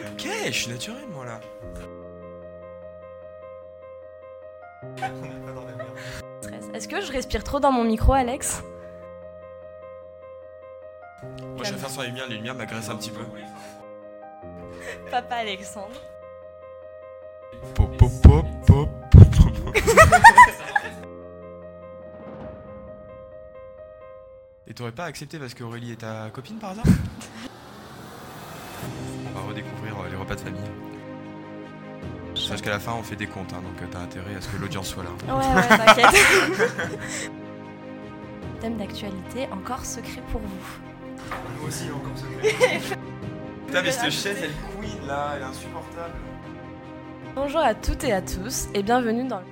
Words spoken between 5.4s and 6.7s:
pas dans la merde. Stress.